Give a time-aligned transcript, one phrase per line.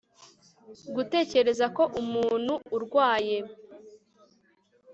[0.95, 3.37] gutekereza ko umuntu urwaye